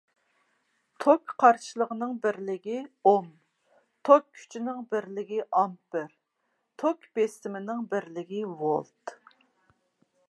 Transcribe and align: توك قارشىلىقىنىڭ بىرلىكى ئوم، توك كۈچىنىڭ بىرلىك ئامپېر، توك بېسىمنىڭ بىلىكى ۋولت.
توك 1.03 1.33
قارشىلىقىنىڭ 1.43 2.15
بىرلىكى 2.23 2.79
ئوم، 3.11 3.27
توك 4.09 4.25
كۈچىنىڭ 4.39 4.81
بىرلىك 4.95 5.35
ئامپېر، 5.43 6.11
توك 6.85 7.09
بېسىمنىڭ 7.21 7.87
بىلىكى 7.95 8.45
ۋولت. 8.65 9.19